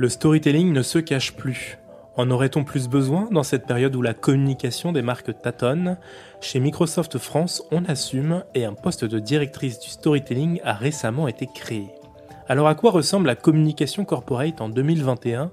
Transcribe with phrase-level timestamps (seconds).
[0.00, 1.76] Le storytelling ne se cache plus.
[2.16, 5.98] En aurait-on plus besoin dans cette période où la communication des marques tâtonne?
[6.40, 11.46] Chez Microsoft France, on assume et un poste de directrice du storytelling a récemment été
[11.54, 11.90] créé.
[12.48, 15.50] Alors à quoi ressemble la communication corporate en 2021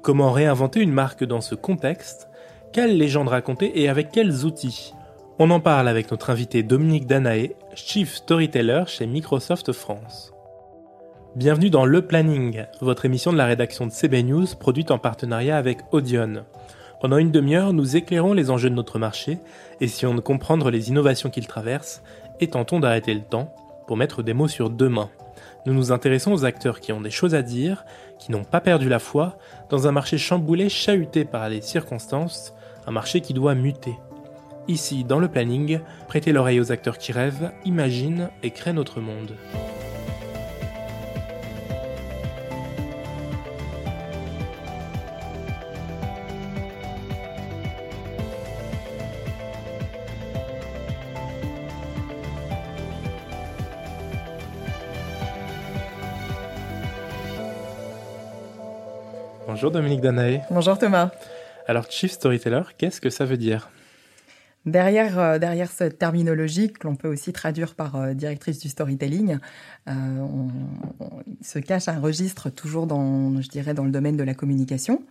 [0.00, 2.28] Comment réinventer une marque dans ce contexte?
[2.72, 4.94] Quelle légende raconter et avec quels outils?
[5.40, 10.32] On en parle avec notre invité Dominique Danae, Chief Storyteller chez Microsoft France.
[11.38, 15.56] Bienvenue dans Le Planning, votre émission de la rédaction de CB News produite en partenariat
[15.56, 16.44] avec Audion.
[17.00, 19.38] Pendant une demi-heure, nous éclairons les enjeux de notre marché,
[19.80, 22.02] essayons de comprendre les innovations qu'il traverse
[22.40, 23.54] et tentons d'arrêter le temps
[23.86, 25.10] pour mettre des mots sur demain.
[25.64, 27.84] Nous nous intéressons aux acteurs qui ont des choses à dire,
[28.18, 29.38] qui n'ont pas perdu la foi,
[29.70, 32.52] dans un marché chamboulé, chahuté par les circonstances,
[32.84, 33.96] un marché qui doit muter.
[34.66, 39.36] Ici, dans le planning, prêtez l'oreille aux acteurs qui rêvent, imaginent et créent notre monde.
[59.58, 60.42] Bonjour Dominique Danae.
[60.52, 61.10] Bonjour Thomas.
[61.66, 63.70] Alors Chief Storyteller, qu'est-ce que ça veut dire?
[64.66, 69.38] Derrière, euh, derrière cette terminologie, que l'on peut aussi traduire par euh, directrice du storytelling,
[69.88, 70.50] euh, on,
[71.42, 75.02] se cache un registre toujours dans, je dirais, dans le domaine de la communication,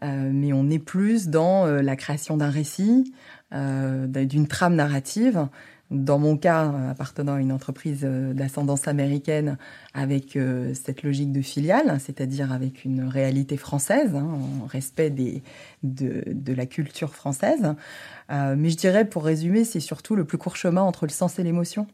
[0.00, 3.12] mais on est plus dans la création d'un récit,
[3.52, 5.46] d'une trame narrative,
[5.90, 9.58] dans mon cas, appartenant à une entreprise euh, d'ascendance américaine
[9.92, 15.42] avec euh, cette logique de filiale, c'est-à-dire avec une réalité française, hein, en respect de,
[16.54, 17.74] la culture française.
[18.30, 21.38] Euh, mais je dirais, pour résumer, c'est surtout le plus court chemin entre le sens
[21.38, 21.86] et l'émotion.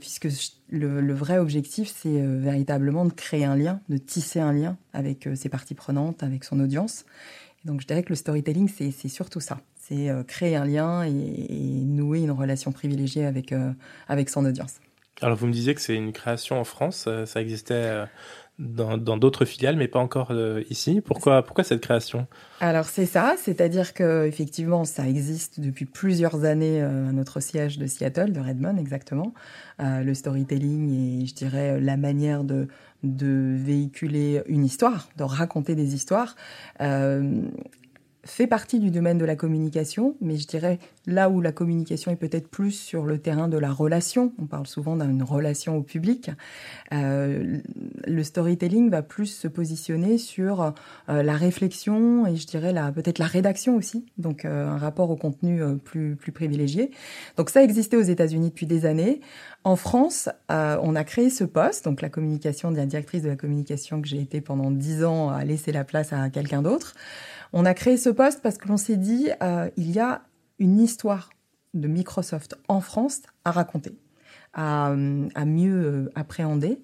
[0.00, 0.26] Puisque
[0.70, 5.48] le, vrai objectif, c'est véritablement de créer un lien, de tisser un lien avec ses
[5.48, 7.04] parties prenantes, avec son audience.
[7.64, 9.60] Donc je dirais que le storytelling, c'est surtout ça
[9.92, 11.10] c'est euh, créer un lien et,
[11.84, 13.72] nouer une relation privilégiée avec, euh,
[14.08, 14.76] avec son audience.
[15.20, 18.06] Alors vous me disiez que c'est une création en France, euh, ça existait
[18.58, 20.32] dans d'autres filiales, mais pas encore
[20.68, 21.00] ici.
[21.00, 22.26] Pourquoi, pourquoi cette création?
[22.60, 27.86] Alors c'est ça, c'est-à-dire que effectivement ça existe depuis plusieurs années à notre siège de
[27.86, 29.32] Seattle, de Redmond exactement.
[29.78, 32.68] le storytelling et je dirais la manière de,
[33.02, 36.36] de véhiculer une histoire, de raconter des histoires
[38.24, 42.16] fait partie du domaine de la communication, mais je dirais là où la communication est
[42.16, 46.30] peut-être plus sur le terrain de la relation, on parle souvent d'une relation au public,
[46.92, 47.58] euh,
[48.06, 50.74] le storytelling va plus se positionner sur
[51.08, 55.16] euh, la réflexion et je dirais peut-être la rédaction aussi, donc euh, un rapport au
[55.16, 56.90] contenu plus, plus privilégié.
[57.36, 59.20] Donc ça existait aux États-Unis depuis des années.
[59.64, 64.02] En France, on a créé ce poste, donc la communication, la directrice de la communication
[64.02, 66.94] que j'ai été pendant dix ans à laisser la place à quelqu'un d'autre.
[67.52, 70.22] On a créé ce poste parce que l'on s'est dit, euh, il y a
[70.62, 71.30] une histoire
[71.74, 73.98] de Microsoft en France à raconter,
[74.54, 76.80] à, mieux euh, appréhender.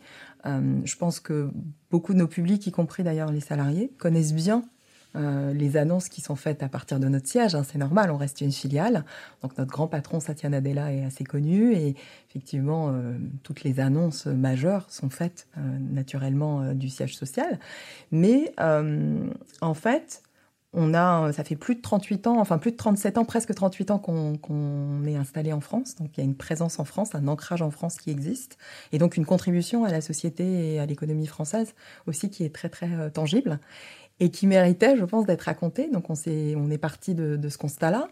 [0.47, 1.51] Euh, je pense que
[1.91, 4.65] beaucoup de nos publics, y compris d'ailleurs les salariés, connaissent bien
[5.15, 7.57] les annonces qui sont faites à partir de notre siège.
[7.57, 9.05] Hein, c'est normal, on reste une filiale.
[9.43, 11.97] Donc notre grand patron Satya Nadella est assez connu et
[12.29, 12.95] effectivement
[13.43, 17.59] toutes les annonces majeures sont faites naturellement du siège social.
[18.13, 20.23] Mais en fait,
[20.75, 23.91] on a, ça fait plus de 38 ans, enfin plus de 37 ans, presque 38
[23.91, 25.97] ans qu'on est installé en France.
[25.97, 28.59] Donc il y a une présence en France, un ancrage en France qui existe,
[28.93, 31.75] et donc une contribution à la société et à l'économie française
[32.07, 33.61] aussi qui est très très euh, tangible
[34.21, 35.89] et qui méritait, je pense, d'être racontée.
[35.91, 38.09] Donc on, est, on est parti de, ce constat-là.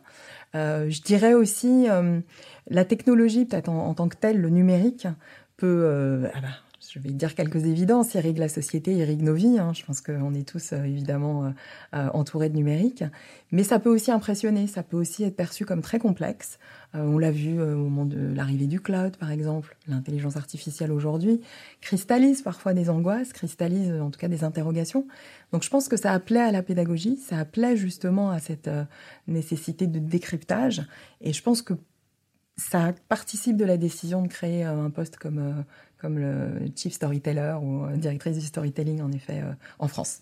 [0.55, 2.21] Euh, je dirais aussi euh,
[2.69, 5.09] la technologie, peut-être en, tant que telle, le numérique
[5.57, 6.29] peut.
[6.33, 6.49] Ah bah,
[6.93, 8.15] je vais dire quelques évidences.
[8.15, 9.59] Irrigue la société, irrigue nos vies.
[9.59, 9.73] Hein.
[9.75, 11.51] Je pense qu'on est tous euh, évidemment euh,
[11.95, 13.05] euh, entourés de numérique.
[13.53, 16.59] Mais ça peut aussi impressionner, ça peut aussi être perçu comme très complexe.
[16.95, 19.77] on l'a vu au moment de l'arrivée du cloud, par exemple.
[19.87, 21.41] L'intelligence artificielle aujourd'hui
[21.81, 25.07] cristallise parfois des angoisses, cristallise en tout cas des interrogations.
[25.53, 28.71] Donc je pense que ça appelait à la pédagogie, ça appelait justement à cette
[29.29, 30.83] nécessité de décryptage.
[31.21, 31.75] Et je pense que
[32.57, 35.65] ça participe de la décision de créer un poste comme
[35.99, 40.21] comme le chief storyteller ou directrice du storytelling en effet euh, en France.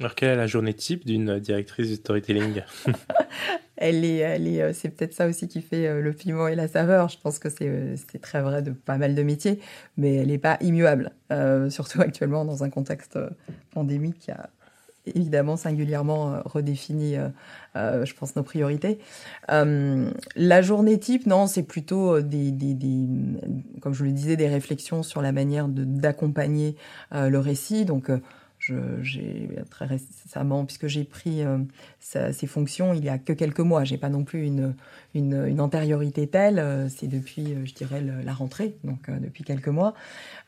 [0.00, 2.62] Alors quelle est la journée type d'une directrice du storytelling?
[3.76, 6.54] Elle est, elle est, euh, c'est peut-être ça aussi qui fait euh, le piment et
[6.54, 7.08] la saveur.
[7.08, 9.58] Je pense que c'est, c'est très vrai de pas mal de métiers,
[9.96, 11.10] mais elle n'est pas immuable,
[11.70, 13.18] surtout actuellement dans un contexte
[13.72, 14.48] pandémique qui a
[15.06, 17.16] évidemment singulièrement redéfini,
[17.74, 18.98] je pense, nos priorités.
[19.48, 23.06] la journée type, non, c'est plutôt des, des, des,
[23.80, 26.76] comme je le disais, des réflexions sur la manière d'accompagner
[27.12, 27.84] le récit.
[27.84, 28.10] Donc,
[29.02, 31.42] j'ai très récemment, puisque j'ai pris
[32.00, 34.74] ces fonctions il y a que quelques mois, j'ai pas non plus une,
[35.14, 36.88] une, antériorité telle.
[36.88, 39.94] c'est depuis, je dirais, la rentrée, donc depuis quelques mois.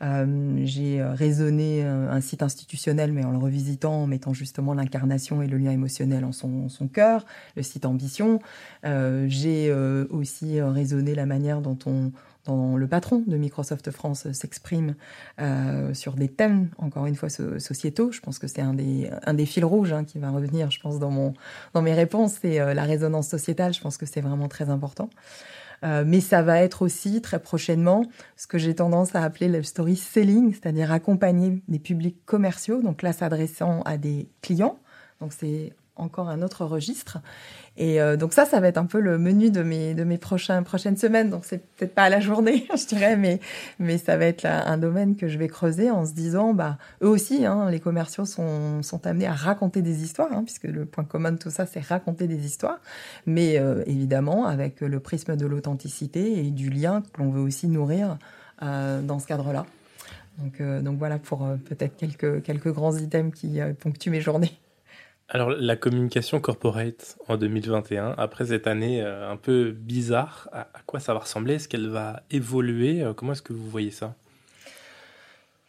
[0.00, 5.58] j'ai raisonné un site institutionnel, mais en le revisitant, en mettant justement l'incarnation et le
[5.58, 7.24] lien émotionnel en son, son cœur,
[7.56, 8.40] le site Ambition.
[8.82, 9.72] j'ai
[10.10, 12.12] aussi raisonné la manière dont on
[12.46, 14.94] dont le patron de Microsoft France s'exprime
[15.40, 18.12] euh, sur des thèmes, encore une fois, sociétaux.
[18.12, 21.82] Je pense que c'est un des, fils rouges hein, qui va revenir, je pense, dans
[21.82, 22.38] mes réponses.
[22.40, 23.74] C'est euh, la résonance sociétale.
[23.74, 25.10] Je pense que c'est vraiment très important.
[25.84, 28.06] Euh, mais ça va être aussi très prochainement
[28.36, 33.02] ce que j'ai tendance à appeler le story selling, c'est-à-dire accompagner des publics commerciaux, donc
[33.02, 34.78] là s'adressant à des clients.
[35.20, 37.18] Donc c'est encore un autre registre.
[37.78, 40.18] Et euh, donc ça, ça va être un peu le menu de mes de mes
[40.18, 41.30] prochaines semaines.
[41.30, 43.40] Donc c'est peut-être pas à la journée, je dirais, mais
[43.78, 47.08] mais ça va être un domaine que je vais creuser en se disant, bah eux
[47.08, 51.04] aussi, hein, les commerciaux sont sont amenés à raconter des histoires, hein, puisque le point
[51.04, 52.80] commun de tout ça, c'est raconter des histoires,
[53.26, 57.68] mais euh, évidemment avec le prisme de l'authenticité et du lien que l'on veut aussi
[57.68, 58.18] nourrir
[58.62, 59.66] euh, dans ce cadre-là.
[60.38, 64.60] Donc, donc voilà pour peut-être quelques quelques grands items qui ponctuent mes journées.
[65.28, 71.00] Alors, la communication corporate en 2021, après cette année euh, un peu bizarre, à, quoi
[71.00, 71.54] ça va ressembler?
[71.54, 73.02] Est-ce qu'elle va évoluer?
[73.02, 74.14] Euh, Comment est-ce que vous voyez ça?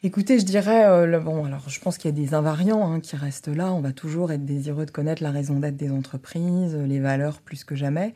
[0.04, 3.16] Écoutez, je dirais, euh, bon, alors je pense qu'il y a des invariants hein, qui
[3.16, 3.74] restent là.
[3.74, 7.64] On va toujours être désireux de connaître la raison d'être des entreprises, les valeurs plus
[7.64, 8.14] que jamais.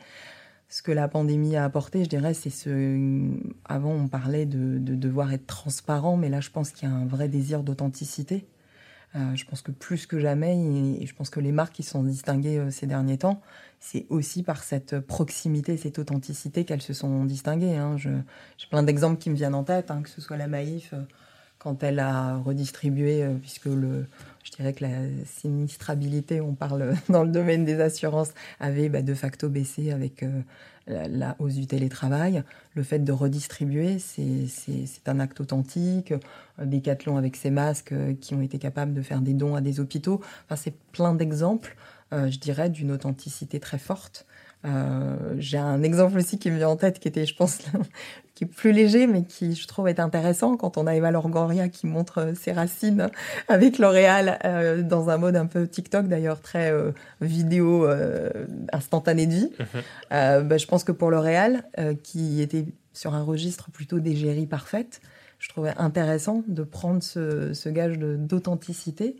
[0.69, 3.31] Ce que la pandémie a apporté, je dirais, c'est ce.
[3.65, 7.05] Avant, on parlait de devoir être transparent, mais là, je pense qu'il y a un
[7.07, 8.45] vrai désir d'authenticité.
[9.15, 12.03] Euh, je pense que plus que jamais, et, je pense que les marques qui sont
[12.03, 13.41] distinguées euh, ces derniers temps,
[13.79, 17.75] c'est aussi par cette proximité, cette authenticité qu'elles se sont distinguées.
[17.75, 17.97] Hein.
[17.97, 21.01] J'ai plein d'exemples qui me viennent en tête, hein, que ce soit la Maïf, euh,
[21.59, 24.07] quand elle a redistribué, puisque le,
[24.43, 29.13] je dirais que la sinistrabilité, on parle dans le domaine des assurances, avait bah, de
[29.13, 30.25] facto baissé avec
[30.87, 32.43] la, hausse du télétravail,
[32.75, 36.13] le fait de redistribuer, c'est un acte authentique.
[36.65, 39.79] Decathlon avec ses masques euh, qui ont été capables de faire des dons à des
[39.79, 40.21] hôpitaux.
[40.45, 41.75] Enfin, c'est plein d'exemples,
[42.13, 44.25] euh, je dirais, d'une authenticité très forte.
[44.65, 47.59] Euh, j'ai un exemple aussi qui me vient en tête qui était, je pense,
[48.35, 51.69] qui est plus léger, mais qui, je trouve, est intéressant quand on a Eva Longoria
[51.69, 53.09] qui montre euh, ses racines
[53.47, 56.91] avec L'Oréal euh, dans un mode un peu TikTok, d'ailleurs, très euh,
[57.21, 57.87] vidéo
[58.71, 59.51] instantanée de vie.
[59.59, 60.47] Mhm.
[60.47, 61.63] Bah, je pense que pour L'Oréal,
[62.03, 65.01] qui était sur un registre plutôt d'égérie parfaite,
[65.39, 69.15] je trouvais intéressant de prendre ce, ce gage d'authenticité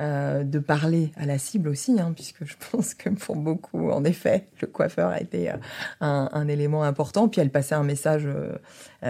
[0.00, 4.04] euh, de parler à la cible aussi, hein, puisque je pense que pour beaucoup, en
[4.04, 5.56] effet, le coiffeur a été euh,
[6.00, 7.28] un, élément important.
[7.28, 8.56] Puis elle passait un message, euh,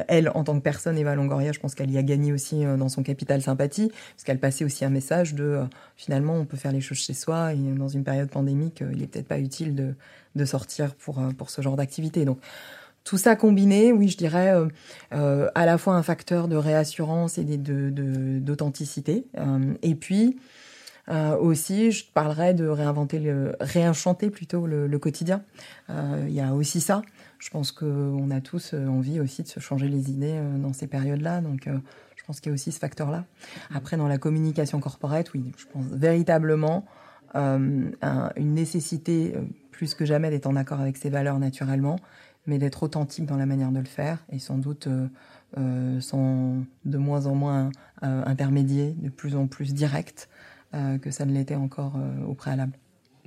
[0.09, 2.89] elle, en tant que personne, Eva Longoria, je pense qu'elle y a gagné aussi dans
[2.89, 5.61] son capital sympathie, parce qu'elle passait aussi un message de
[5.95, 9.07] finalement, on peut faire les choses chez soi, et dans une période pandémique, il est
[9.07, 9.95] peut-être pas utile de,
[10.35, 12.25] de sortir pour, pour ce genre d'activité.
[12.25, 12.41] Donc,
[13.05, 14.53] tout ça combiné, oui, je dirais
[15.13, 19.27] à la fois un facteur de réassurance et d'authenticité.
[19.35, 20.37] De, et puis,
[21.09, 25.43] euh, aussi, je parlerai de réinventer, le, réenchanter plutôt le, quotidien.
[25.91, 27.03] Euh, il y a aussi ça.
[27.39, 30.87] Je pense qu'on a tous euh, envie aussi de se changer les idées dans ces
[30.87, 31.41] périodes-là.
[31.41, 33.25] Donc, je pense qu'il y a aussi ce facteur-là.
[33.75, 36.85] Après, dans la communication corporate, oui, je pense véritablement
[37.35, 37.95] une
[38.37, 39.35] nécessité
[39.71, 41.99] plus que jamais d'être en accord avec ses valeurs naturellement,
[42.47, 44.87] mais d'être authentique dans la manière de le faire et sans doute
[45.57, 47.71] sans de moins en moins
[48.03, 50.29] intermédiaire, de plus en plus direct
[50.99, 52.73] que ça ne l'était encore euh, au préalable.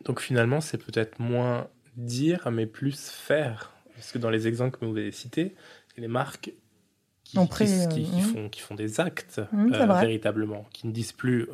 [0.04, 3.74] Donc finalement, c'est peut-être moins dire, mais plus faire.
[3.96, 5.56] Parce que dans les exemples que vous avez cités,
[5.98, 6.52] les marques
[7.24, 9.72] qui, qui, euh, font, qui, font, des actes mmh,
[10.02, 11.48] véritablement, qui ne disent plus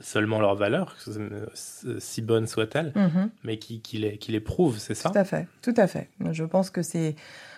[0.00, 0.96] seulement leurs valeurs,
[1.54, 3.30] si bonnes soient-elles, mmh.
[3.44, 5.10] mais qui, qui, les, qui les prouvent, c'est ça?
[5.10, 6.10] Tout à fait, tout à fait.
[6.32, 7.14] Je pense que c'est...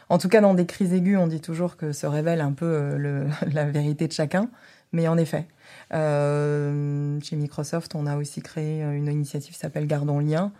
[0.08, 2.96] En tout cas, dans des crises aiguës, on dit toujours que se révèle un peu
[2.96, 4.50] le, la vérité de chacun.
[4.92, 5.46] Mais en effet,
[5.92, 6.95] euh,
[7.26, 10.52] chez Microsoft, on a aussi créé une initiative qui s'appelle Gardons lien,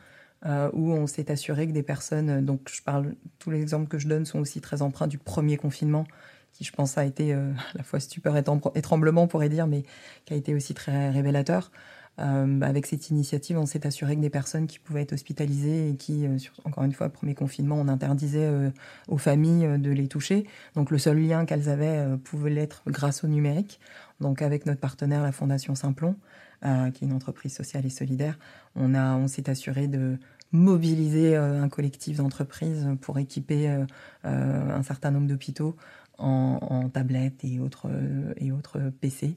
[0.44, 3.98] euh, où on s'est assuré que des personnes, donc je parle, tous les exemples que
[3.98, 6.06] je donne sont aussi très emprunts du premier confinement,
[6.52, 9.66] qui je pense a été euh, à la fois stupeur et, tremblement, on pourrait dire,
[9.66, 9.84] mais
[10.24, 11.70] qui a été aussi très révélateur.
[12.18, 15.96] Euh, avec cette initiative, on s'est assuré que des personnes qui pouvaient être hospitalisées et
[15.96, 18.70] qui, euh, encore une fois, premier confinement, on interdisait euh,
[19.08, 20.46] aux familles de les toucher.
[20.74, 23.80] Donc le seul lien qu'elles avaient pouvait l'être grâce au numérique.
[24.20, 26.16] Donc avec notre partenaire, la Fondation Simplon,
[26.62, 28.38] qui est une entreprise sociale et solidaire,
[28.74, 30.18] on, a, on s'est assuré de
[30.52, 33.84] mobiliser un collectif d'entreprises pour équiper
[34.24, 35.76] un certain nombre d'hôpitaux
[36.18, 37.90] en, en tablettes et autres,
[38.36, 39.36] et autres PC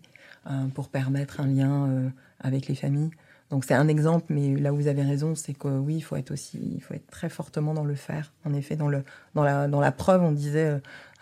[0.74, 3.12] pour permettre un lien avec les familles.
[3.50, 6.16] Donc c'est un exemple, mais là où vous avez raison, c'est que oui, il faut
[6.16, 8.32] être aussi, il faut être très fortement dans le faire.
[8.46, 10.80] En effet, dans le dans la dans la preuve, on disait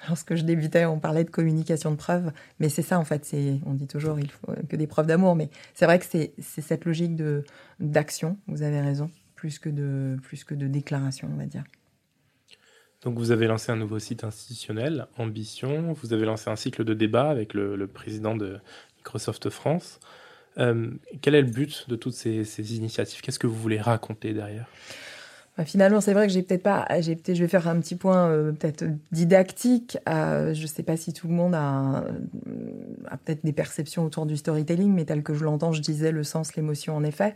[0.07, 3.35] lorsque je débutais, on parlait de communication de preuve, mais c'est ça en fait.
[3.65, 6.85] On dit toujours il faut que des preuves d'amour, mais c'est vrai que c'est cette
[6.85, 7.15] logique
[7.79, 8.37] d'action.
[8.47, 11.63] Vous avez raison, plus que de déclaration, on va dire.
[13.03, 15.93] Donc vous avez lancé un nouveau site institutionnel, Ambition.
[15.93, 18.59] Vous avez lancé un cycle de débat avec le, le président de
[18.97, 19.99] Microsoft France.
[20.57, 20.89] Euh,
[21.21, 23.21] quel est le but de toutes ces, initiatives?
[23.21, 24.67] Qu'est-ce que vous voulez raconter derrière?
[25.57, 27.95] Bah, Finalement, c'est vrai que j'ai peut-être pas, j'ai peut je vais faire un petit
[27.95, 29.97] point euh, peut-être didactique.
[30.07, 32.03] Euh, je sais pas si tout le monde a,
[33.09, 36.23] a peut-être des perceptions autour du storytelling, mais tel que je l'entends, je disais le
[36.23, 37.35] sens, l'émotion, en effet.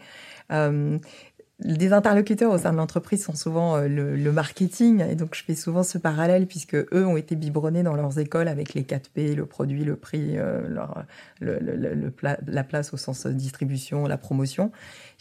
[1.63, 5.53] Les interlocuteurs au sein de l'entreprise sont souvent euh, le, marketing, et donc je fais
[5.53, 9.45] souvent ce parallèle puisque eux ont été biberonnés dans leurs écoles avec les 4P, le
[9.45, 11.03] produit, le prix, euh, leur,
[11.39, 12.13] le, le,
[12.47, 14.71] la place au sens distribution, la promotion.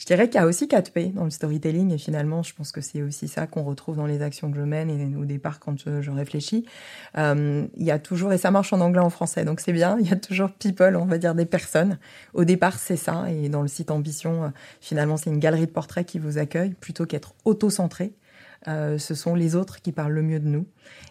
[0.00, 2.80] Je dirais qu'il y a aussi 4P dans le storytelling et finalement, je pense que
[2.80, 5.76] c'est aussi ça qu'on retrouve dans les actions que je mène et au départ quand
[5.78, 6.64] je, réfléchis.
[7.18, 9.98] Euh, il y a toujours, et ça marche en anglais, en français, donc c'est bien,
[10.00, 11.98] il y a toujours people, on va dire des personnes.
[12.32, 16.06] Au départ, c'est ça et dans le site Ambition, finalement, c'est une galerie de portraits
[16.06, 18.14] qui vous accueille plutôt qu'être auto-centré.
[18.68, 20.66] Euh, ce sont les autres qui parlent le mieux de nous.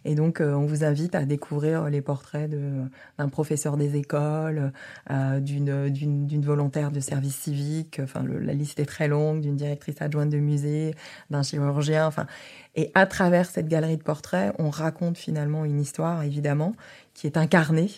[0.06, 4.72] Et donc, euh, on vous invite à découvrir les portraits d'un professeur des écoles,
[5.10, 8.00] euh, d'une volontaire de service civique.
[8.04, 10.94] Enfin, la liste est très longue, d'une directrice adjointe de musée,
[11.32, 12.06] d'un chirurgien.
[12.06, 12.28] Enfin,
[12.76, 16.76] et à travers cette galerie de portraits, on raconte finalement une histoire, évidemment,
[17.16, 17.90] qui est incarnée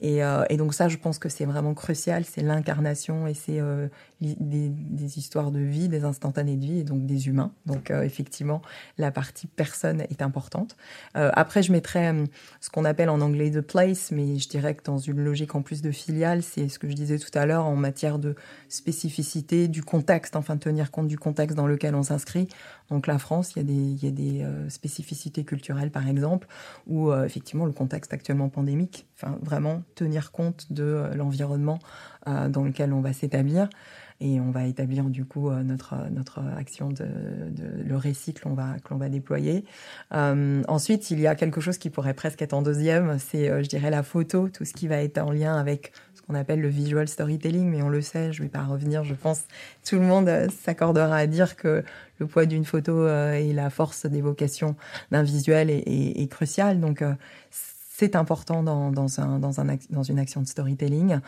[0.00, 3.60] et, euh, et, donc ça, je pense que c'est vraiment crucial, c'est l'incarnation et c'est
[3.60, 3.88] euh,
[4.20, 7.52] des, des, histoires de vie, des instantanés de vie et donc des humains.
[7.66, 8.62] Donc euh, effectivement,
[8.96, 10.76] la partie personne est importante.
[11.16, 12.26] Euh, après, je mettrais euh,
[12.60, 15.62] ce qu'on appelle en anglais the place, mais je dirais que dans une logique en
[15.62, 18.34] plus de filiale, c'est ce que je disais tout à l'heure en matière de
[18.68, 22.48] spécificité, du contexte, enfin tenir compte du contexte dans lequel on s'inscrit.
[22.90, 26.48] Donc la France, il y a des, il y a des spécificités culturelles par exemple,
[26.86, 29.06] ou effectivement le contexte actuellement pandémique.
[29.14, 31.78] Enfin vraiment tenir compte de euh, l'environnement
[32.26, 33.68] euh, dans lequel on va s'établir
[34.20, 37.06] et on va établir du coup euh, notre notre action de,
[37.84, 39.64] le récit que l'on va que l'on va déployer.
[40.10, 43.90] Ensuite, il y a quelque chose qui pourrait presque être en deuxième, c'est je dirais
[43.90, 47.06] la photo, tout ce qui va être en lien avec ce qu'on appelle le visual
[47.06, 49.42] storytelling, mais on le sait, je vais pas revenir, je pense
[49.88, 50.30] tout le monde
[50.64, 51.84] s'accordera à dire que
[52.18, 54.74] le poids d'une photo et la force d'évocation
[55.12, 56.80] d'un visuel est, est, est crucial.
[56.80, 57.04] Donc
[57.98, 61.18] c'est important dans, dans, un, dans, un, dans une action de storytelling.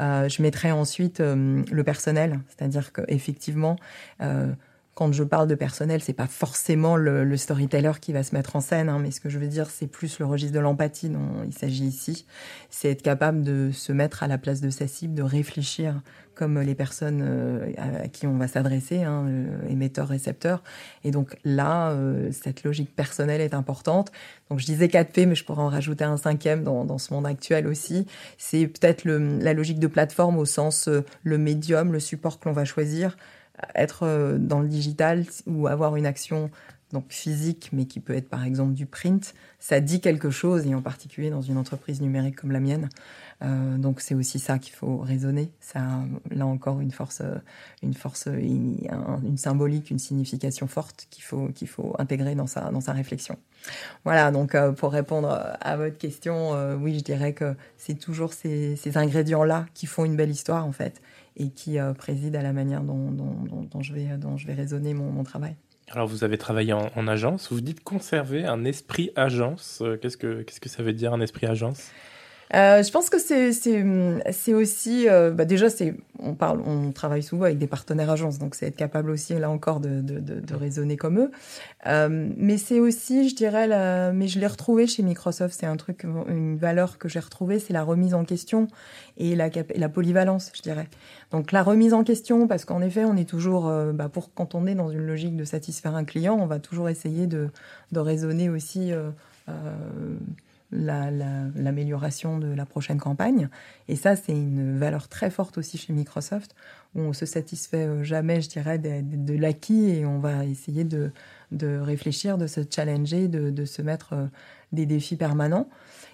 [0.00, 3.76] Euh, je mettrai ensuite euh, le personnel, c'est-à-dire qu'effectivement,
[4.20, 4.52] euh,
[4.96, 8.56] quand je parle de personnel, c'est pas forcément le, le, storyteller qui va se mettre
[8.56, 11.10] en scène, hein, mais ce que je veux dire, c'est plus le registre de l'empathie
[11.10, 12.24] dont il s'agit ici.
[12.70, 16.00] C'est être capable de se mettre à la place de sa cible, de réfléchir
[16.34, 19.26] comme les personnes euh, à qui on va s'adresser, hein,
[19.68, 20.62] émetteur, récepteur.
[21.04, 24.10] Et donc là, euh, cette logique personnelle est importante.
[24.48, 27.26] Donc je disais 4P, mais je pourrais en rajouter un cinquième dans, dans ce monde
[27.26, 28.06] actuel aussi.
[28.38, 32.54] C'est peut-être la logique de plateforme au sens euh, le médium, le support que l'on
[32.54, 33.14] va choisir
[33.74, 36.50] être euh, dans le digital ou avoir une action
[36.92, 40.74] donc physique, mais qui peut être par exemple du print, ça dit quelque chose, et
[40.74, 42.88] en particulier dans une entreprise numérique comme la mienne.
[43.42, 45.50] Euh, donc c'est aussi ça qu'il faut raisonner.
[45.60, 47.22] Ça a là encore une force,
[47.82, 52.80] une force, une, symbolique, une signification forte qu'il faut qu'il faut intégrer dans sa dans
[52.80, 53.36] sa réflexion.
[54.04, 54.30] Voilà.
[54.30, 55.28] Donc euh, pour répondre
[55.60, 59.86] à votre question, euh, oui, je dirais que c'est toujours ces, ces ingrédients là qui
[59.86, 61.02] font une belle histoire en fait
[61.36, 65.22] et qui euh, préside à la manière dont, je, vais, dont je vais raisonner mon,
[65.22, 65.54] travail.
[65.88, 69.80] Alors vous avez travaillé en, agence, vous dites conserver un esprit agence.
[69.82, 71.90] Euh, qu'est-ce que, qu'est-ce que ça veut dire un esprit agence?
[72.54, 75.66] Euh, je pense que c'est aussi euh, bah déjà
[76.20, 79.50] on parle on travaille souvent avec des partenaires agences donc c'est être capable aussi là
[79.50, 81.30] encore de de, de, de raisonner comme eux.
[81.86, 85.76] Euh, mais c'est aussi je dirais la, mais je l'ai retrouvé chez Microsoft c'est un
[85.76, 88.68] truc une valeur que j'ai retrouvée c'est la remise en question
[89.16, 90.88] et la la polyvalence je dirais.
[91.32, 94.54] Donc la remise en question parce qu'en effet on est toujours euh, bah, pour quand
[94.54, 97.50] on est dans une logique de satisfaire un client on va toujours essayer de
[97.92, 98.92] raisonner aussi
[100.72, 103.48] l'amélioration la, de la prochaine campagne.
[103.88, 106.54] Et ça, c'est une valeur très forte aussi chez Microsoft,
[106.94, 110.84] où on se satisfait euh, jamais, je dirais, de, de, l'acquis et on va essayer
[110.84, 111.10] de,
[111.52, 114.26] de réfléchir, de se challenger, de, de se mettre euh,
[114.72, 115.68] des défis permanents.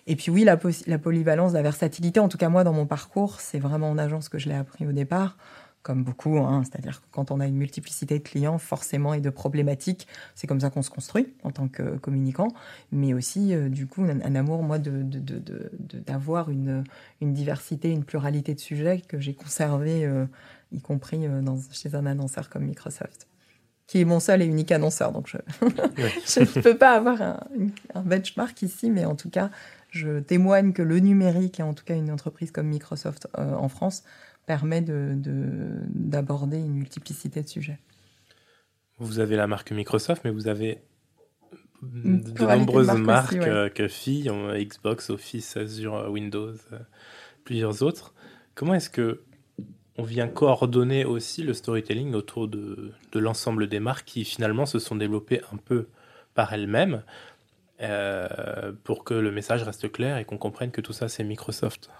[0.06, 3.40] Et puis oui, la, la polyvalence, la versatilité, en tout cas moi dans mon parcours,
[3.40, 5.36] c'est vraiment en agence que je l'ai appris au départ
[5.82, 6.38] comme beaucoup.
[6.38, 6.62] Hein.
[6.64, 10.60] C'est-à-dire que quand on a une multiplicité de clients, forcément, et de problématiques, c'est comme
[10.60, 12.48] ça qu'on se construit en tant que communicant.
[12.92, 16.84] Mais aussi, euh, du coup, un, amour, moi, d'avoir une,
[17.20, 20.26] une, diversité, une pluralité de sujets que j'ai conservé, euh,
[20.70, 23.26] y compris euh, dans, chez un annonceur comme Microsoft
[23.88, 25.12] qui est mon seul et unique annonceur.
[25.12, 25.36] Donc, je
[26.40, 27.40] ne peux pas avoir un,
[27.94, 29.50] un, benchmark ici, mais en tout cas,
[29.90, 34.02] je témoigne que le numérique, et en tout cas une entreprise comme Microsoft en France,
[34.46, 37.78] permet d'aborder de, une multiplicité de sujets.
[38.98, 40.82] Vous avez la marque Microsoft, mais vous avez
[41.82, 46.78] de nombreuses marques, euh, que filles, Xbox, Office, Azure, Windows, euh,
[47.44, 48.14] plusieurs autres.
[48.54, 49.22] Comment est-ce que
[49.98, 54.78] on vient coordonner aussi le storytelling autour de, de l'ensemble des marques qui finalement se
[54.78, 55.88] sont développées un peu
[56.34, 57.02] par elles-mêmes
[57.80, 61.90] euh, pour que le message reste clair et qu'on comprenne que tout ça c'est Microsoft?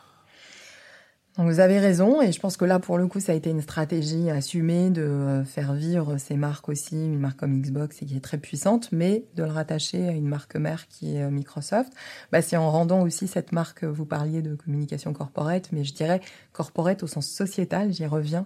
[1.38, 3.62] Vous avez raison, et je pense que là, pour le coup, ça a été une
[3.62, 8.18] stratégie assumée de euh, faire vivre ces marques aussi, une marque comme Xbox et qui
[8.18, 11.90] est très puissante, mais de le rattacher à une marque mère qui est euh, Microsoft.
[12.32, 16.20] Bah, c'est en rendant aussi cette marque, vous parliez de communication corporate, mais je dirais
[16.52, 18.44] corporate au sens sociétal, j'y reviens.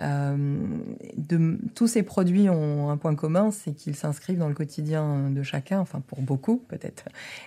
[0.00, 0.58] Euh,
[1.74, 5.80] tous ces produits ont un point commun, c'est qu'ils s'inscrivent dans le quotidien de chacun,
[5.80, 7.06] enfin pour beaucoup peut-être,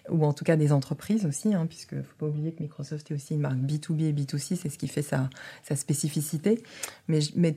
[0.10, 3.13] ou en tout cas des entreprises aussi, hein, puisque faut pas oublier que Microsoft est
[3.13, 5.29] aussi une marque B2B et B2C, c'est ce qui fait sa,
[5.75, 6.63] spécificité.
[7.07, 7.55] Mais, mais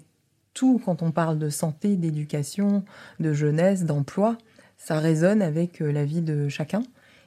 [0.52, 2.84] tout, quand on parle de santé, d'éducation,
[3.18, 4.36] de jeunesse, d'emploi,
[4.76, 6.82] ça résonne avec euh, la vie de chacun.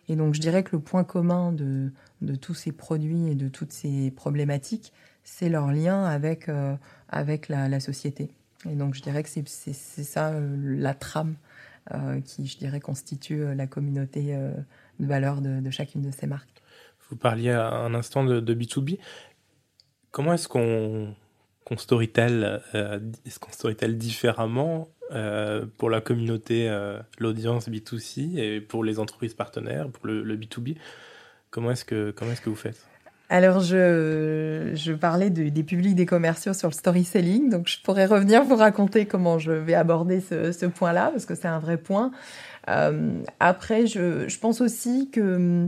[0.08, 1.92] Et donc je dirais que le point commun de,
[2.40, 6.76] tous ces produits et de toutes ces problématiques, c'est leur lien avec, euh,
[7.50, 8.30] la, société.
[8.70, 11.36] Et donc je dirais que c'est ça euh, la trame
[12.26, 14.36] qui, je dirais, constitue la communauté
[15.00, 16.62] de valeur de, chacune de ces marques.
[17.10, 19.00] Vous parliez un instant de B2B.
[20.18, 21.14] Comment est-ce qu'on
[21.64, 23.52] qu'on storytell, euh, est-ce qu'on
[23.90, 30.24] différemment euh, pour la communauté, euh, l'audience B2C et pour les entreprises partenaires, pour le,
[30.24, 30.78] le B2B
[31.52, 32.84] Comment est-ce que comment est-ce que vous faites?
[33.30, 37.80] Alors, je, je parlais de, des publics des commerciaux sur le story selling, donc je
[37.84, 41.78] pourrais revenir vous raconter comment je vais aborder ce, point-là, parce que c'est un vrai
[41.78, 42.10] point.
[42.70, 45.68] Euh, après, je, je pense aussi que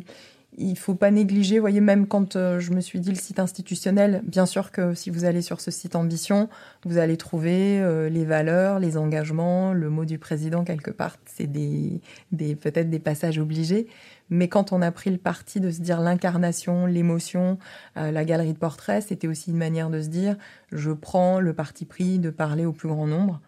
[0.59, 4.21] il faut pas négliger, voyez, même quand euh, je me suis dit le site institutionnel,
[4.25, 6.49] bien sûr que si vous allez sur ce site ambition,
[6.85, 11.15] vous allez trouver euh, les valeurs, les engagements, le mot du président quelque part.
[11.25, 12.01] C'est des,
[12.33, 13.87] des peut-être des passages obligés,
[14.29, 17.57] mais quand on a pris le parti de se dire l'incarnation, l'émotion,
[17.95, 20.35] euh, la galerie de portraits, c'était aussi une manière de se dire
[20.73, 23.41] je prends le parti pris de parler au plus grand nombre,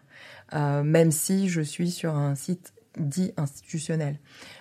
[0.54, 4.18] même si je suis sur un site dit institutionnel.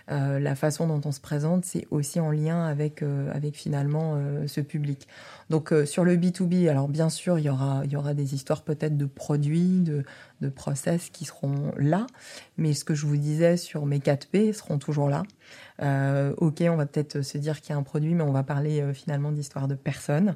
[0.09, 4.15] Euh, la façon dont on se présente, c'est aussi en lien avec, euh, avec finalement
[4.15, 5.07] euh, ce public.
[5.49, 8.61] Donc sur le B2B, alors bien sûr, il y aura, il y aura des histoires
[8.61, 10.03] peut-être de produits, de,
[10.41, 12.07] de process qui seront là,
[12.57, 15.23] mais ce que je vous disais sur mes 4P seront toujours là.
[15.81, 18.43] Euh, ok, on va peut-être se dire qu'il y a un produit, mais on va
[18.43, 20.35] parler euh, finalement d'histoire de personnes.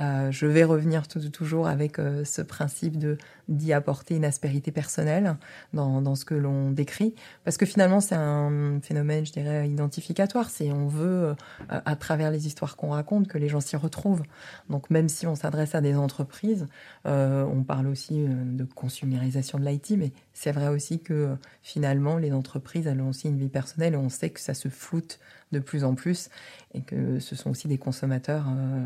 [0.00, 3.16] Euh, je vais revenir toujours avec ce principe de
[3.48, 5.36] d'y apporter une aspérité personnelle
[5.74, 7.14] dans, dans ce que l'on décrit,
[7.44, 10.48] parce que finalement c'est un phénomène, je dirais, identificatoire.
[10.48, 11.34] C'est on veut
[11.68, 14.22] à travers les histoires qu'on raconte que les gens s'y retrouvent.
[14.70, 16.66] Donc même si on s'adresse à des entreprises,
[17.04, 22.86] on parle aussi de consumérisation de l'IT, mais c'est vrai aussi que finalement les entreprises
[22.86, 25.18] elles ont aussi une vie personnelle et on sait que ça se floute
[25.52, 26.28] de plus en plus
[26.74, 28.46] et que ce sont aussi des consommateurs.
[28.48, 28.84] Euh,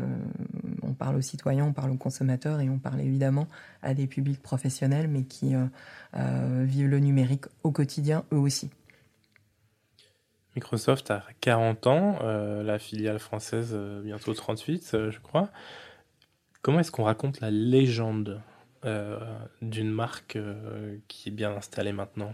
[0.83, 3.47] on parle aux citoyens, on parle aux consommateurs et on parle évidemment
[3.81, 5.65] à des publics professionnels mais qui euh,
[6.15, 8.69] euh, vivent le numérique au quotidien eux aussi.
[10.55, 15.49] Microsoft a 40 ans, la filiale française bientôt 38 je crois.
[16.61, 18.41] Comment est-ce qu'on raconte la légende?
[18.83, 20.37] D'une marque
[21.07, 22.33] qui est bien installée maintenant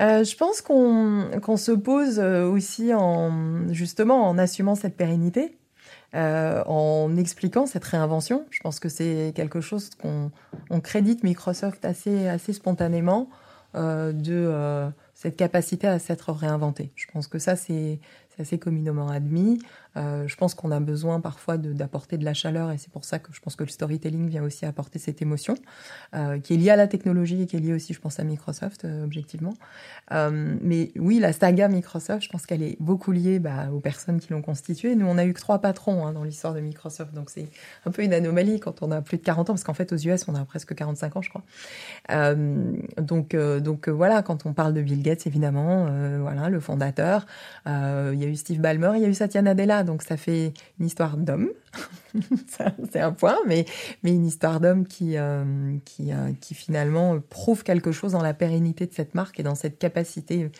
[0.00, 5.58] euh, je pense qu'on qu'on se pose euh, aussi en justement en assumant cette pérennité,
[6.14, 8.46] euh, en expliquant cette réinvention.
[8.50, 10.30] Je pense que c'est quelque chose qu'on
[10.70, 13.28] on crédite Microsoft assez assez spontanément
[13.76, 16.90] euh, de euh, cette capacité à s'être réinventé.
[16.96, 18.00] Je pense que ça c'est
[18.40, 19.60] assez communément admis.
[19.96, 23.18] Euh, je pense qu'on a besoin parfois d'apporter de, la chaleur et c'est pour ça
[23.18, 25.56] que je pense que le storytelling vient aussi apporter cette émotion
[26.14, 28.24] euh, qui est liée à la technologie et qui est liée aussi, je pense, à
[28.24, 29.54] Microsoft, euh, objectivement.
[30.10, 34.32] Mais oui, la saga Microsoft, je pense qu'elle est beaucoup liée bah, aux personnes qui
[34.32, 34.94] l'ont constituée.
[34.96, 37.48] Nous, on a eu que trois patrons hein, dans l'histoire de Microsoft, donc c'est
[37.86, 39.96] un peu une anomalie quand on a plus de 40 ans, parce qu'en fait, aux
[39.96, 41.42] US, on a presque 45 ans, je crois.
[43.00, 45.88] Donc, donc voilà, quand on parle de Bill Gates, évidemment,
[46.20, 47.26] voilà, le fondateur,
[47.66, 50.52] il y a eu Steve Ballmer, il y a eu Satya Nadella, donc ça fait
[50.78, 51.50] une histoire d'homme,
[52.90, 53.66] c'est un point, mais,
[54.02, 55.16] une histoire d'homme qui,
[55.84, 59.78] qui, qui finalement prouve quelque chose dans la pérennité de cette marque et dans cette
[59.78, 60.50] capacité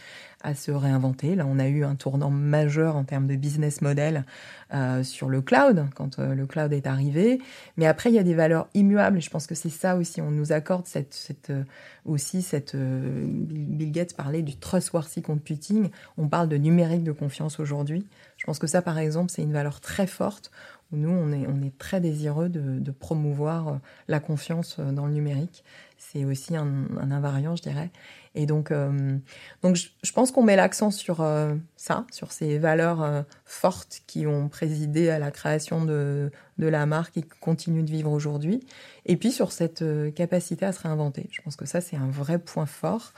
[0.42, 1.34] à se réinventer.
[1.34, 4.24] Là, on a eu un tournant majeur en termes de business model
[4.72, 7.40] euh, sur le cloud, quand euh, le cloud est arrivé.
[7.76, 9.20] Mais après, il y a des valeurs immuables.
[9.20, 10.20] Je pense que c'est ça aussi.
[10.20, 10.86] On nous accorde
[11.50, 11.62] euh,
[12.06, 12.74] aussi cette.
[12.74, 15.90] Bill Gates parlait du trustworthy computing.
[16.16, 18.06] On parle de numérique de confiance aujourd'hui.
[18.36, 20.50] Je pense que ça, par exemple, c'est une valeur très forte.
[20.92, 25.64] Nous, on est, on est très désireux de, de promouvoir la confiance dans le numérique.
[25.98, 27.90] C'est aussi un, un invariant, je dirais.
[28.36, 29.18] Et donc, euh,
[29.62, 34.24] donc je, pense qu'on met l'accent sur euh, ça, sur ces valeurs euh, fortes qui
[34.26, 38.64] ont présidé à la création de, de la marque et qui continuent de vivre aujourd'hui.
[39.04, 41.28] Et puis sur cette capacité à se réinventer.
[41.32, 43.12] Je pense que ça, c'est un vrai point fort.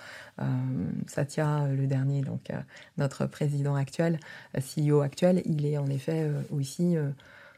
[1.07, 2.49] Satya, le dernier, donc
[2.97, 4.19] notre président actuel,
[4.57, 6.97] CEO actuel, il est en effet aussi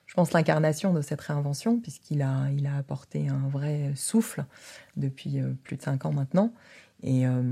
[0.07, 4.45] je pense, l'incarnation de cette réinvention, puisqu'il a, il a apporté un vrai souffle
[4.97, 6.53] depuis plus de cinq ans maintenant.
[7.07, 7.43] Et euh,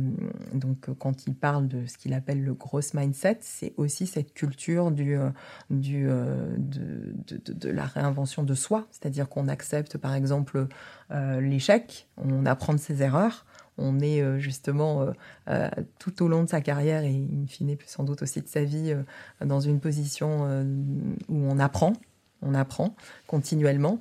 [0.54, 4.90] donc, quand il parle de ce qu'il appelle le gros mindset, c'est aussi cette culture
[4.90, 5.28] du, euh,
[5.68, 8.86] du, euh, de, de, de, la réinvention de soi.
[8.90, 10.66] C'est-à-dire qu'on accepte, par exemple,
[11.10, 13.44] l'échec, on apprend de ses erreurs.
[13.76, 15.06] On est justement
[15.98, 18.94] tout au long de sa carrière et in fine sans doute aussi de sa vie
[19.44, 20.46] dans une position
[21.28, 21.94] où on apprend,
[22.42, 22.94] on apprend
[23.26, 24.00] continuellement.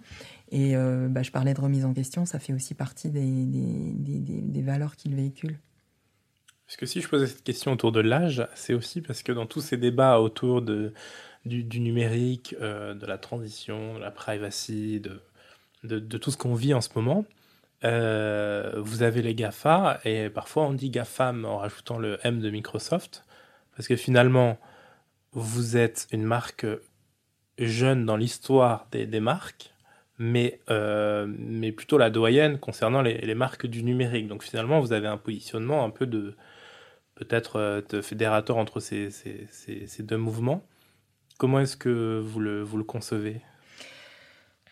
[0.51, 4.95] Et euh, bah, je parlais de remise en question, ça fait aussi partie des, valeurs
[4.95, 5.57] qu'il véhicule.
[6.67, 9.45] Parce que si je posais cette question autour de l'âge, c'est aussi parce que dans
[9.45, 15.01] tous ces débats autour du, numérique, euh, de la transition, de la privacy,
[15.83, 17.25] de tout ce qu'on vit en ce moment,
[17.83, 22.49] euh, vous avez les GAFA, et parfois on dit GAFAM en rajoutant le M de
[22.49, 23.25] Microsoft,
[23.75, 24.59] parce que finalement,
[25.31, 26.67] vous êtes une marque
[27.67, 29.73] jeune dans l'histoire des, marques,
[30.17, 34.27] mais, euh, mais plutôt la doyenne concernant les, marques du numérique.
[34.27, 36.35] Donc finalement, vous avez un positionnement un peu de
[37.15, 40.63] peut-être euh, de fédérateur entre ces, ces, deux mouvements.
[41.37, 43.41] Comment est-ce que vous le, vous le concevez?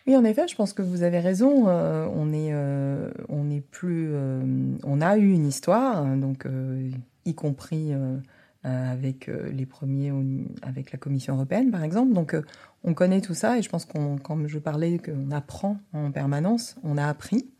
[0.06, 1.68] Oui, en effet, je pense que vous avez raison.
[1.68, 2.54] Euh, on est,
[3.28, 4.14] on est plus,
[4.84, 6.46] on a eu une histoire, donc
[7.26, 7.92] y compris
[8.62, 10.12] avec euh, les premiers,
[10.62, 12.12] avec la Commission européenne, par exemple.
[12.12, 12.42] Donc, euh,
[12.84, 16.76] on connaît tout ça et je pense qu'on, comme je parlais, qu'on apprend en permanence,
[16.82, 17.50] on a appris.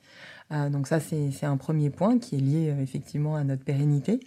[0.51, 4.21] donc ça, c'est un premier point qui est lié effectivement à notre pérennité.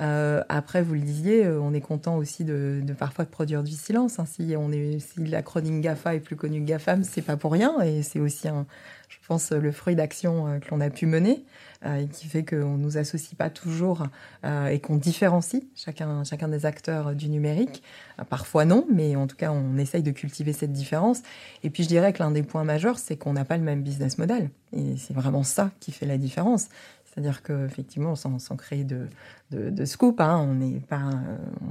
[0.00, 4.18] Euh, après, vous le disiez, on est content aussi de, parfois de produire du silence.
[4.18, 4.26] Hein.
[4.26, 8.02] Si, on est, l'acronyme GAFA est plus connu que GAFAM, c'est pas pour rien et
[8.02, 8.66] c'est aussi, un,
[9.08, 11.44] je pense, le fruit d'action que l'on a pu mener.
[11.84, 14.04] Euh, et qui fait qu'on ne nous associe pas toujours
[14.44, 17.82] euh, et qu'on différencie chacun, chacun des acteurs du numérique.
[18.18, 21.20] Euh, parfois non, mais en tout cas, on essaye de cultiver cette différence.
[21.62, 23.82] Et puis, je dirais que l'un des points majeurs, c'est qu'on n'a pas le même
[23.82, 24.50] business model.
[24.72, 26.68] Et c'est vraiment ça qui fait la différence.
[27.16, 29.06] C'est-à-dire qu'effectivement, sans, sans créer de,
[29.50, 31.08] de, scoop, hein, on pas,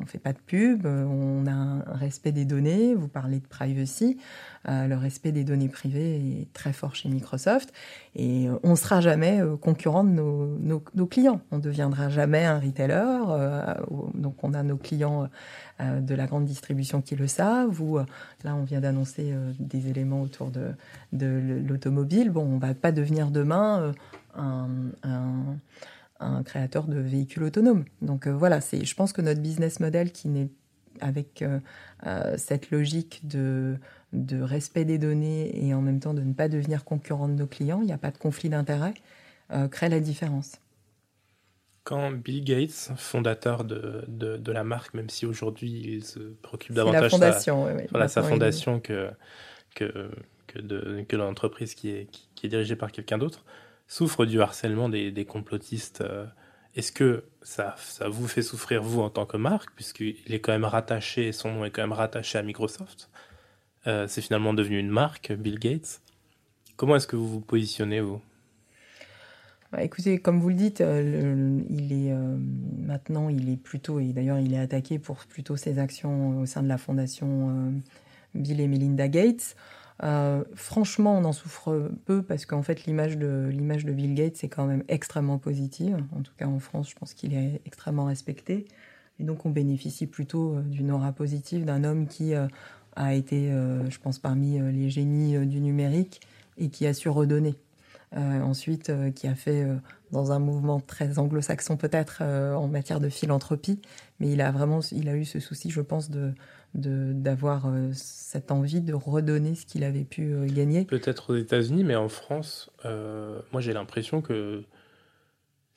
[0.02, 2.96] on fait pas de pub, on a un respect des données.
[2.96, 4.18] Vous parlez de privacy,
[4.68, 7.72] euh, le respect des données privées est très fort chez Microsoft,
[8.16, 11.42] et on ne sera jamais euh, concurrent de nos, clients.
[11.52, 13.24] On ne deviendra jamais un retailer.
[13.30, 13.74] Euh,
[14.14, 15.28] donc, on a nos clients
[15.82, 17.82] euh, de la grande distribution qui le savent.
[17.82, 17.98] Ou
[18.44, 20.72] là, on vient d'annoncer des éléments autour de,
[21.12, 22.30] de l'automobile.
[22.30, 23.94] Bon, on va pas devenir demain
[24.36, 24.70] un,
[25.04, 25.58] un,
[26.20, 27.86] un, créateur de véhicules autonomes.
[28.02, 30.50] Donc euh, voilà, c'est, je pense que notre business model qui n'est
[31.02, 31.60] avec euh,
[32.08, 33.76] euh, cette logique de,
[34.14, 37.48] de respect des données et en même temps de ne pas devenir concurrent de nos
[37.48, 38.94] clients, il n'y a pas de conflit d'intérêt,
[39.72, 40.54] crée la différence.
[41.84, 46.74] Quand Bill Gates, fondateur de, de, de la marque, même si aujourd'hui il se préoccupe
[46.74, 47.88] davantage la fondation, sa, oui, oui.
[47.92, 49.12] voilà, sa fondation que,
[49.76, 50.10] que,
[50.48, 53.46] que, de, que l'entreprise qui est, qui, qui est dirigée par quelqu'un d'autre,
[53.88, 56.02] souffre du harcèlement des, des complotistes.
[56.02, 56.26] Euh,
[56.76, 60.52] est-ce que ça, ça vous fait souffrir, vous, en tant que marque, puisqu'il est quand
[60.52, 63.10] même rattaché, son nom est quand même rattaché à Microsoft
[63.88, 66.02] euh, C'est finalement devenu une marque, Bill Gates.
[66.76, 68.22] Comment est-ce que vous vous positionnez, vous?
[69.72, 72.14] Bah, Écoutez, comme vous le dites, euh, il est
[72.86, 76.62] maintenant, il est plutôt, et d'ailleurs, il est attaqué pour plutôt ses actions au sein
[76.62, 77.74] de la fondation
[78.34, 79.56] Bill et Melinda Gates.
[80.04, 84.66] Euh, franchement, on en souffre peu parce qu'en fait, l'image de, Bill Gates est quand
[84.66, 85.98] même extrêmement positive.
[86.16, 88.66] En tout cas, en France, je pense qu'il est extrêmement respecté.
[89.20, 92.48] Et donc, on bénéficie plutôt euh, d'une aura positive d'un homme qui euh,
[92.96, 96.22] a été, je pense, parmi les génies du numérique
[96.58, 97.56] et qui a su redonner
[98.14, 99.68] ensuite qui a fait
[100.16, 103.82] dans un mouvement très anglo-saxon peut-être en matière de philanthropie,
[104.20, 106.34] mais il a vraiment, il a eu ce souci, je pense, de
[106.74, 110.84] d'avoir cette envie de redonner ce qu'il avait pu gagner.
[110.84, 114.64] Peut-être aux États-Unis, mais en France, moi j'ai l'impression que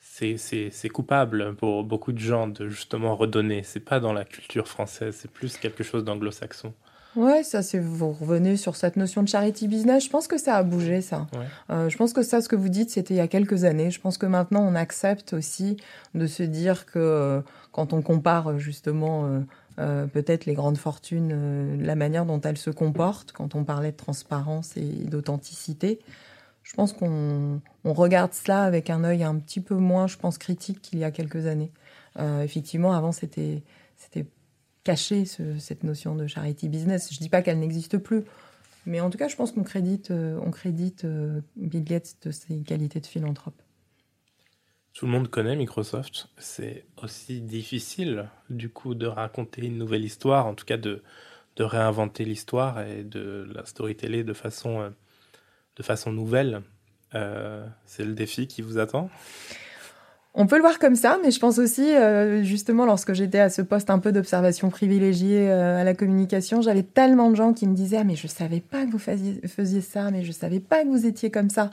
[0.01, 3.63] c'est coupable pour beaucoup de gens de justement redonner.
[3.63, 6.73] C'est pas dans la culture française, c'est plus quelque chose d'anglo-saxon.
[7.15, 10.05] Ouais, ça c'est vous revenez sur cette notion de charity business.
[10.05, 11.27] Je pense que ça a bougé ça.
[11.69, 13.89] Euh, je pense que ça, ce que vous dites, c'était il y a quelques années.
[13.89, 15.77] Je pense que maintenant on accepte aussi
[16.13, 17.41] de se dire que euh,
[17.71, 19.41] quand on compare justement
[19.79, 23.97] euh, peut-être les grandes fortunes, la manière dont elles se comportent, quand on parlait de
[23.97, 25.99] transparence et d'authenticité,
[26.61, 30.81] je pense qu'on regarde cela avec un œil un petit peu moins, je pense, critique
[30.81, 31.71] qu'il y a quelques années.
[32.43, 33.63] Effectivement, avant, c'était
[34.89, 37.13] caché cette notion de charity business.
[37.13, 38.23] Je ne dis pas qu'elle n'existe plus,
[38.87, 42.31] mais en tout cas, je pense qu'on crédite, euh, on crédite euh, Bill Gates de
[42.31, 43.61] ses qualités de philanthrope.
[44.93, 46.29] Tout le monde connaît Microsoft.
[46.39, 51.03] C'est aussi difficile, du coup, de raconter une nouvelle histoire, en tout cas de,
[51.55, 54.91] de réinventer l'histoire et de la storyteller de façon
[55.75, 56.63] de façon nouvelle.
[57.13, 59.11] Euh, c'est le défi qui vous attend?
[60.39, 63.49] On peut le voir comme ça, mais je pense aussi, euh, justement, lorsque j'étais à
[63.49, 67.67] ce poste un peu d'observation privilégiée euh, à la communication, j'avais tellement de gens qui
[67.67, 70.83] me disaient ah, mais je savais pas que vous faisiez, ça, mais je savais pas
[70.83, 71.69] que vous étiez comme ça.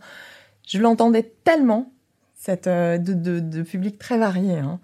[0.67, 1.91] Je l'entendais tellement,
[2.35, 4.79] cette, de, public très varié, hein.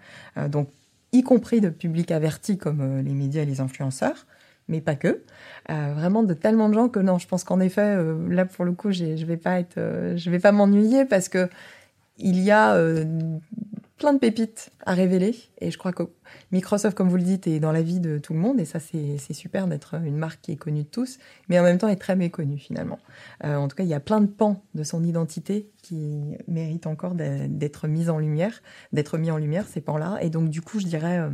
[0.49, 0.69] donc
[1.11, 4.25] y compris de public averti comme les médias et les influenceurs,
[4.67, 5.21] mais pas que.
[5.69, 8.65] Euh, vraiment de tellement de gens que non, je pense qu'en effet, euh, là pour
[8.65, 11.49] le coup, je vais pas euh, vais pas m'ennuyer parce que
[12.17, 12.77] il y a
[14.11, 16.03] de pépites à révéler et je crois que
[16.51, 18.79] Microsoft, comme vous le dites, est dans la vie de tout le monde et ça
[18.81, 21.95] c'est super d'être une marque qui est connue de tous, mais en même temps est
[21.95, 22.99] très méconnue finalement.
[23.41, 27.13] en tout cas, il y a plein de pans de son identité qui méritent encore
[27.15, 28.61] d'être mis en lumière,
[28.91, 31.29] d'être mis en lumière ces pans-là et donc du coup, je dirais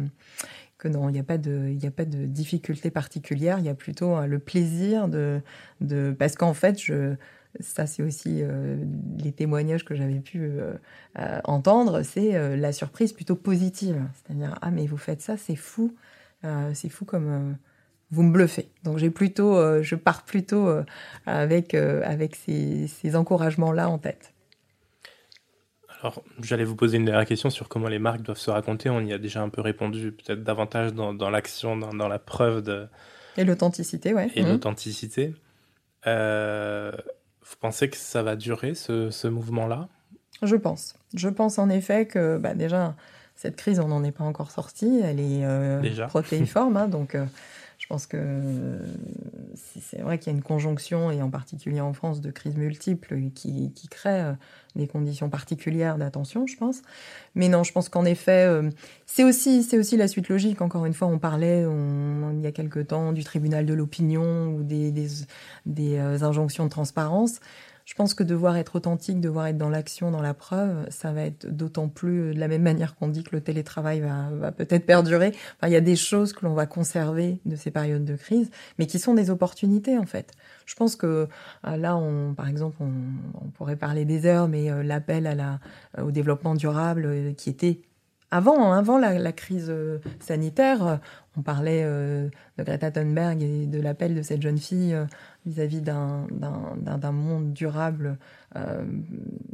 [0.80, 3.60] que non, il n'y a pas de, a pas de difficulté particulière.
[3.60, 5.42] Il y a plutôt euh, le plaisir de,
[5.82, 7.16] de parce qu'en fait, je,
[7.60, 8.78] ça c'est aussi euh,
[9.18, 10.74] les témoignages que j'avais pu euh,
[11.44, 14.02] entendre, c'est la surprise plutôt positive.
[14.14, 15.96] C'est-à-dire ah mais vous faites ça, c'est fou,
[16.74, 17.58] c'est fou comme
[18.12, 18.70] vous me bluffez.
[18.84, 20.70] Donc j'ai plutôt, je pars plutôt
[21.26, 24.34] avec avec ces, ces encouragements là en tête.
[26.02, 28.90] Alors, j'allais vous poser une dernière question sur comment les marques doivent se raconter.
[28.90, 32.88] On y a déjà un peu répondu, peut-être davantage dans, l'action, dans, la preuve de.
[33.38, 34.30] Et l'authenticité, ouais.
[34.36, 34.48] Et mmh.
[34.48, 35.36] l'authenticité.
[36.08, 36.92] Euh,
[37.50, 39.88] vous pensez que ça va durer, ce, mouvement-là?
[40.44, 40.96] Je pense.
[41.16, 42.96] Je pense en effet que, bah, déjà,
[43.36, 45.02] cette crise, on n'en est pas encore sorti.
[45.04, 47.16] Elle est euh, protéiforme, hein, donc.
[47.16, 47.26] Euh,
[47.90, 48.80] pense que
[49.80, 53.32] c'est vrai qu'il y a une conjonction, et en particulier en France, de crises multiples
[53.34, 54.34] qui, qui créent euh,
[54.76, 56.84] des conditions particulières d'attention, je pense.
[57.34, 58.70] Mais non, je pense qu'en effet, euh,
[59.08, 60.62] c'est aussi, c'est aussi la suite logique.
[60.62, 64.64] Encore une fois, on parlait il y a quelque temps du tribunal de l'opinion ou
[64.64, 65.08] des, des,
[65.66, 67.40] des euh, injonctions de transparence.
[67.90, 71.24] Je pense que devoir être authentique, devoir être dans l'action, dans la preuve, ça va
[71.24, 75.34] être d'autant plus de la même manière qu'on dit que le télétravail va, peut-être perdurer.
[75.64, 78.86] il y a des choses que l'on va conserver de ces périodes de crise, mais
[78.86, 80.34] qui sont des opportunités en fait.
[80.68, 81.28] Je pense que
[81.66, 85.60] euh, là, on, par exemple, on, pourrait parler des heures, mais euh, l'appel à la,
[86.00, 87.82] au développement durable euh, qui était
[88.32, 89.74] avant, hein, avant la, crise
[90.20, 91.00] sanitaire,
[91.38, 94.96] on parlait de Greta Thunberg et de l'appel de cette jeune fille
[95.46, 98.18] vis-à-vis d'un monde durable
[98.56, 98.84] euh,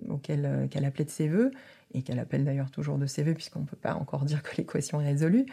[0.09, 1.51] auquel euh, qu'elle appelait de ses voeux
[1.93, 4.55] et qu'elle appelle d'ailleurs toujours de ses voeux puisqu'on ne peut pas encore dire que
[4.57, 5.45] l'équation est résolue,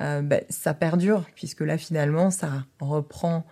[0.00, 3.44] euh, ben, ça perdure puisque là finalement ça reprend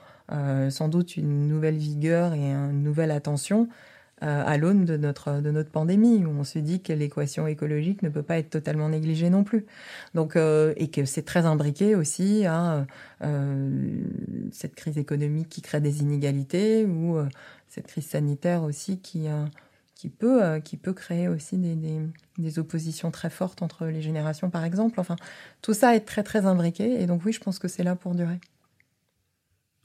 [0.69, 3.73] sans doute une nouvelle vigueur et une nouvelle attention euh,
[4.21, 8.09] à l'aune de notre, de notre pandémie, où on se dit que l'équation écologique ne
[8.09, 9.67] peut pas être totalement négligée non plus.
[10.15, 12.87] Donc, euh, et que c'est très imbriqué aussi à
[13.23, 14.03] euh,
[14.53, 17.19] cette crise économique qui crée des inégalités, ou
[17.69, 19.27] cette crise sanitaire aussi qui,
[19.95, 22.01] qui, peut, qui peut créer aussi des, des,
[22.39, 24.99] des, oppositions très fortes entre les générations, par exemple.
[25.01, 25.17] Enfin,
[25.63, 28.15] tout ça est très, très imbriqué, et donc oui, je pense que c'est là pour
[28.15, 28.41] durer.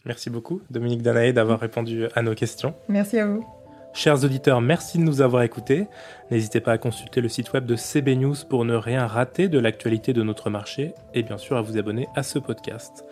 [0.05, 2.75] Merci beaucoup, Dominique Danaé, d'avoir répondu à nos questions.
[2.89, 3.62] Merci à vous.
[3.95, 5.87] Chers auditeurs, merci de nous avoir écoutés.
[6.31, 9.59] N'hésitez pas à consulter le site web de CB News pour ne rien rater de
[9.59, 13.05] l'actualité de notre marché et bien sûr à vous abonner à ce podcast.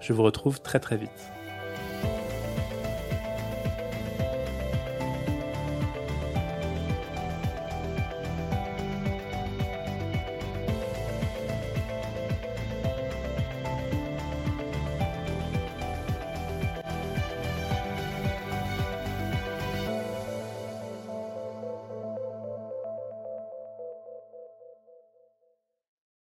[0.00, 1.37] Je vous retrouve très très vite.